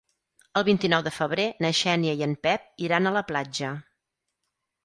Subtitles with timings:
[0.59, 3.71] El vint-i-nou de febrer na Xènia i en Pep iran a la platja.